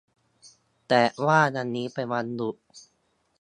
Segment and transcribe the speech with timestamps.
[0.87, 2.55] แต่ว่าวันนี้เป็นวันหยุด